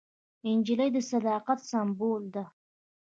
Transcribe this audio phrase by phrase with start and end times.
[0.57, 2.43] نجلۍ د صداقت سمبول ده.